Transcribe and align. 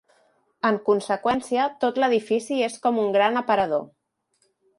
En 0.69 0.77
conseqüència, 0.87 1.67
tot 1.83 1.99
l'edifici 2.05 2.59
és 2.69 2.79
com 2.87 2.99
un 3.03 3.15
gran 3.19 3.39
aparador. 3.45 3.87